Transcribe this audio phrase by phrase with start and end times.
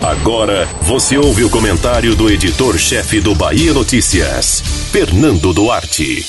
[0.00, 6.24] Agora você ouve o comentário do editor-chefe do Bahia Notícias, Fernando Duarte.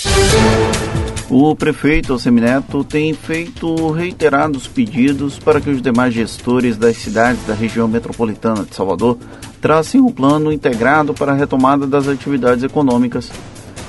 [1.30, 7.54] O prefeito Semineto tem feito reiterados pedidos para que os demais gestores das cidades da
[7.54, 9.18] região metropolitana de Salvador
[9.62, 13.32] tracem um plano integrado para a retomada das atividades econômicas.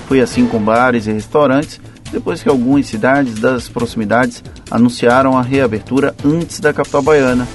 [0.07, 1.81] Foi assim com bares e restaurantes,
[2.13, 7.49] depois que algumas cidades das proximidades anunciaram a reabertura antes da capital baiana.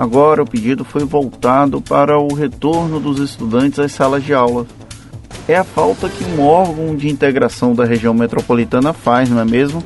[0.00, 4.66] Agora o pedido foi voltado para o retorno dos estudantes às salas de aula
[5.52, 9.82] é a falta que um órgão de integração da região metropolitana faz, não é mesmo?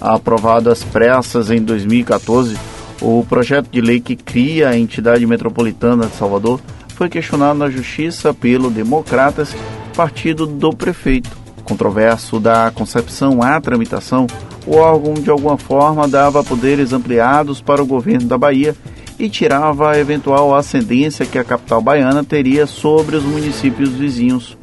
[0.00, 2.56] Aprovado às pressas em 2014,
[3.02, 6.60] o projeto de lei que cria a entidade metropolitana de Salvador
[6.94, 9.54] foi questionado na Justiça pelo Democratas,
[9.94, 11.36] partido do prefeito.
[11.64, 14.26] Controverso da concepção à tramitação,
[14.66, 18.74] o órgão de alguma forma dava poderes ampliados para o governo da Bahia
[19.18, 24.56] e tirava a eventual ascendência que a capital baiana teria sobre os municípios vizinhos.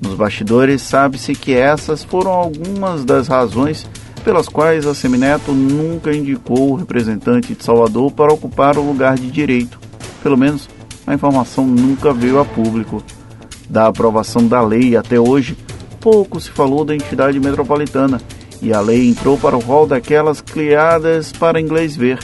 [0.00, 3.86] Nos bastidores, sabe-se que essas foram algumas das razões
[4.22, 9.30] pelas quais a Semineto nunca indicou o representante de Salvador para ocupar o lugar de
[9.30, 9.78] direito.
[10.22, 10.68] Pelo menos
[11.06, 13.02] a informação nunca veio a público.
[13.70, 15.56] Da aprovação da lei até hoje,
[16.00, 18.20] pouco se falou da entidade metropolitana
[18.60, 22.18] e a lei entrou para o rol daquelas criadas para inglês ver.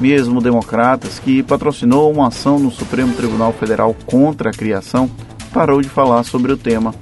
[0.00, 5.10] Mesmo democratas que patrocinou uma ação no Supremo Tribunal Federal contra a criação
[5.52, 6.94] parou de falar sobre o tema.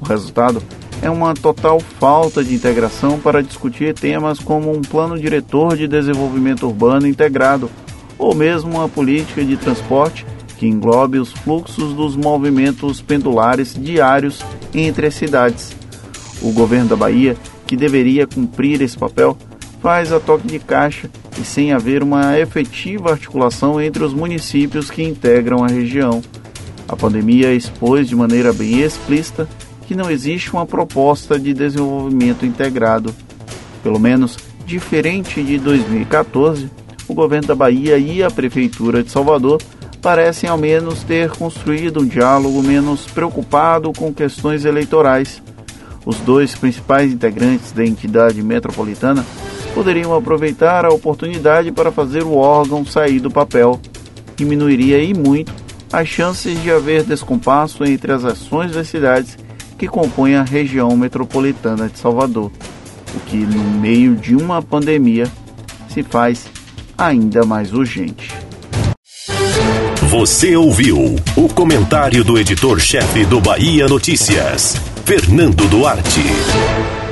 [0.00, 0.62] O resultado
[1.00, 6.66] é uma total falta de integração para discutir temas como um plano diretor de desenvolvimento
[6.66, 7.70] urbano integrado
[8.18, 14.40] ou mesmo uma política de transporte que englobe os fluxos dos movimentos pendulares diários
[14.72, 15.74] entre as cidades.
[16.40, 17.36] O governo da Bahia,
[17.66, 19.36] que deveria cumprir esse papel,
[19.84, 25.02] faz a toque de caixa e sem haver uma efetiva articulação entre os municípios que
[25.02, 26.22] integram a região.
[26.88, 29.46] A pandemia expôs de maneira bem explícita
[29.86, 33.14] que não existe uma proposta de desenvolvimento integrado.
[33.82, 36.70] Pelo menos diferente de 2014,
[37.06, 39.60] o governo da Bahia e a Prefeitura de Salvador
[40.00, 45.42] parecem ao menos ter construído um diálogo menos preocupado com questões eleitorais.
[46.06, 49.22] Os dois principais integrantes da entidade metropolitana
[49.74, 53.80] poderiam aproveitar a oportunidade para fazer o órgão sair do papel.
[54.36, 55.52] Diminuiria e muito
[55.92, 59.36] as chances de haver descompasso entre as ações das cidades
[59.76, 62.50] que compõem a região metropolitana de Salvador,
[63.14, 65.26] o que, no meio de uma pandemia,
[65.88, 66.46] se faz
[66.96, 68.32] ainda mais urgente.
[70.08, 77.03] Você ouviu o comentário do editor-chefe do Bahia Notícias, Fernando Duarte.